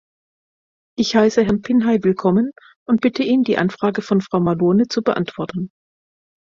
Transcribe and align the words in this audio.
Ich 0.97 1.15
heiße 1.15 1.43
Herrn 1.45 1.61
Pinheiwillkommen 1.61 2.53
und 2.89 3.01
bitte 3.01 3.21
ihn, 3.21 3.43
die 3.43 3.59
Anfrage 3.59 4.01
von 4.01 4.19
Frau 4.19 4.39
Malone 4.39 4.87
zu 4.87 5.03
beantworten. 5.03 5.69